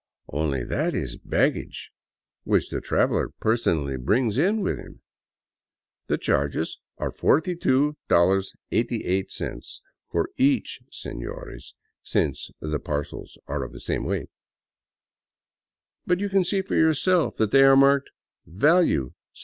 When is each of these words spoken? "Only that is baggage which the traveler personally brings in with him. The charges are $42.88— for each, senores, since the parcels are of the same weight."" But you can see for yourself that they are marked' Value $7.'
"Only 0.43 0.63
that 0.63 0.95
is 0.95 1.15
baggage 1.19 1.91
which 2.43 2.71
the 2.71 2.81
traveler 2.81 3.29
personally 3.39 3.97
brings 3.97 4.35
in 4.39 4.61
with 4.61 4.79
him. 4.79 5.01
The 6.07 6.17
charges 6.17 6.79
are 6.97 7.11
$42.88— 7.11 9.79
for 10.11 10.29
each, 10.37 10.79
senores, 10.91 11.75
since 12.01 12.49
the 12.59 12.79
parcels 12.79 13.37
are 13.45 13.63
of 13.63 13.73
the 13.73 13.79
same 13.79 14.03
weight."" 14.03 14.31
But 16.07 16.19
you 16.19 16.29
can 16.29 16.45
see 16.45 16.63
for 16.63 16.73
yourself 16.73 17.35
that 17.37 17.51
they 17.51 17.63
are 17.63 17.75
marked' 17.77 18.09
Value 18.47 19.11
$7.' 19.35 19.39